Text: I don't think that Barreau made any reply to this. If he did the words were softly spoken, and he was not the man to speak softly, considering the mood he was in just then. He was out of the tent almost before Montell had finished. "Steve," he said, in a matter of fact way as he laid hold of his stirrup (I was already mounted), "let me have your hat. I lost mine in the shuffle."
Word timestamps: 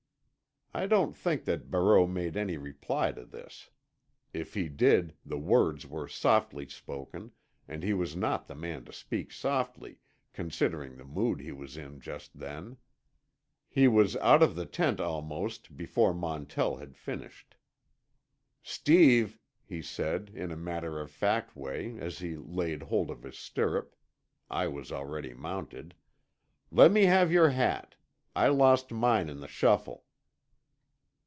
I 0.73 0.87
don't 0.87 1.11
think 1.13 1.43
that 1.43 1.69
Barreau 1.69 2.07
made 2.07 2.37
any 2.37 2.55
reply 2.55 3.11
to 3.11 3.25
this. 3.25 3.71
If 4.31 4.53
he 4.53 4.69
did 4.69 5.17
the 5.25 5.37
words 5.37 5.85
were 5.85 6.07
softly 6.07 6.65
spoken, 6.69 7.33
and 7.67 7.83
he 7.83 7.91
was 7.93 8.15
not 8.15 8.47
the 8.47 8.55
man 8.55 8.85
to 8.85 8.93
speak 8.93 9.33
softly, 9.33 9.99
considering 10.31 10.95
the 10.95 11.03
mood 11.03 11.41
he 11.41 11.51
was 11.51 11.75
in 11.75 11.99
just 11.99 12.39
then. 12.39 12.77
He 13.67 13.89
was 13.89 14.15
out 14.15 14.41
of 14.41 14.55
the 14.55 14.65
tent 14.65 15.01
almost 15.01 15.75
before 15.75 16.13
Montell 16.13 16.77
had 16.77 16.95
finished. 16.95 17.57
"Steve," 18.63 19.37
he 19.65 19.81
said, 19.81 20.31
in 20.33 20.51
a 20.53 20.55
matter 20.55 21.01
of 21.01 21.11
fact 21.11 21.53
way 21.53 21.97
as 21.99 22.19
he 22.19 22.37
laid 22.37 22.83
hold 22.83 23.11
of 23.11 23.23
his 23.23 23.37
stirrup 23.37 23.93
(I 24.49 24.69
was 24.69 24.89
already 24.89 25.33
mounted), 25.33 25.95
"let 26.71 26.93
me 26.93 27.03
have 27.07 27.29
your 27.29 27.49
hat. 27.49 27.95
I 28.33 28.47
lost 28.47 28.93
mine 28.93 29.27
in 29.27 29.41
the 29.41 29.49
shuffle." 29.49 30.05